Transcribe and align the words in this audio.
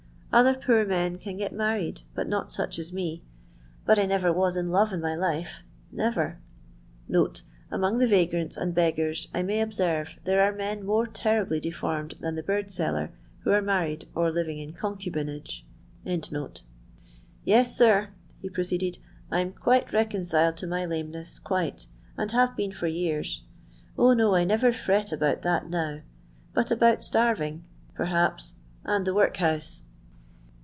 Other 0.33 0.53
poor 0.53 0.85
men 0.85 1.17
can 1.17 1.35
get 1.35 1.51
married, 1.51 2.03
but 2.15 2.25
net 2.25 2.53
such 2.53 2.79
as 2.79 2.93
me. 2.93 3.21
But 3.85 3.99
I 3.99 4.05
never 4.05 4.31
was 4.31 4.55
in 4.55 4.71
leva 4.71 4.93
in 4.93 5.01
mj 5.01 5.19
lift 5.51 5.63
never." 5.91 6.37
[Among 7.69 7.97
the 7.97 8.05
vagranta 8.07 8.55
and 8.61 8.73
begnnTi 8.73 9.43
may 9.45 9.59
observe, 9.59 10.17
there 10.23 10.41
are 10.41 10.53
men 10.55 10.85
more 10.85 11.05
terribly 11.05 11.59
dSondtA 11.59 12.17
than 12.21 12.35
the 12.35 12.43
bird 12.43 12.71
seller, 12.71 13.11
who 13.39 13.51
are 13.51 13.61
married, 13.61 14.05
or 14.15 14.31
liviiy 14.31 14.65
ia 14.65 14.71
concubinage.] 14.71 15.63
Tes, 17.45 17.75
sir," 17.77 18.07
he 18.41 18.49
proceeded^ 18.49 18.99
''T 19.33 19.51
^ 19.53 19.55
quite 19.59 19.91
reconciled 19.91 20.55
to 20.55 20.65
my 20.65 20.85
lameness, 20.85 21.41
qnite; 21.43 21.87
and 22.15 22.31
have 22.31 22.55
been 22.55 22.71
for 22.71 22.87
years. 22.87 23.43
0, 23.97 24.13
no, 24.13 24.33
I 24.33 24.45
never 24.45 24.71
fret 24.71 25.11
about 25.11 25.41
thai 25.41 25.63
now; 25.67 25.99
but 26.53 26.71
about 26.71 27.03
starving, 27.03 27.65
perhaps, 27.93 28.55
and 28.85 29.05
tiio 29.05 29.13
worit 29.13 29.35
house. 29.35 29.83